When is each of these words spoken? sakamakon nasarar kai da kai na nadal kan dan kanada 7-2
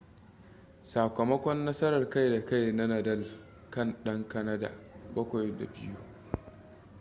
sakamakon 0.91 1.65
nasarar 1.65 2.09
kai 2.09 2.29
da 2.31 2.45
kai 2.45 2.71
na 2.73 2.87
nadal 2.87 3.23
kan 3.69 3.95
dan 4.03 4.23
kanada 4.27 4.67
7-2 5.15 5.93